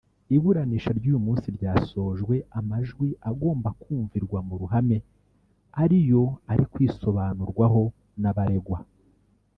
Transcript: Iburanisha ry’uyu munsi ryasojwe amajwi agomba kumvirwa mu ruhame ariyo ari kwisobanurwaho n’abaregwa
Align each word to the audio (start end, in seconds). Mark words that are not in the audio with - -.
Iburanisha 0.35 0.89
ry’uyu 0.97 1.19
munsi 1.25 1.47
ryasojwe 1.57 2.35
amajwi 2.59 3.07
agomba 3.29 3.69
kumvirwa 3.81 4.39
mu 4.47 4.55
ruhame 4.61 4.97
ariyo 5.83 6.23
ari 6.51 6.63
kwisobanurwaho 6.71 7.83
n’abaregwa 8.21 8.79